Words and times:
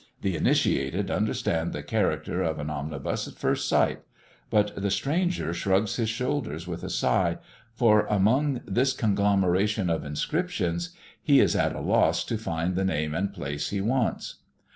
The 0.21 0.35
initiated 0.35 1.11
understand 1.11 1.73
the 1.73 1.83
character 1.83 2.41
of 2.41 2.57
an 2.57 2.71
omnibus 2.71 3.27
at 3.27 3.35
first 3.35 3.67
sight; 3.69 4.01
but 4.49 4.73
the 4.75 4.89
stranger 4.89 5.53
shrugs 5.53 5.97
his 5.97 6.09
shoulders 6.09 6.65
with 6.67 6.83
a 6.83 6.89
sigh, 6.89 7.37
for 7.75 8.07
among 8.07 8.61
this 8.65 8.93
conglomeration 8.93 9.91
of 9.91 10.03
inscriptions, 10.03 10.89
he 11.21 11.39
is 11.39 11.55
at 11.55 11.75
a 11.75 11.81
loss 11.81 12.23
to 12.25 12.39
find 12.39 12.75
the 12.75 12.83
name 12.83 13.13
and 13.13 13.31
place 13.31 13.69
he 13.69 13.79
wants. 13.79 14.37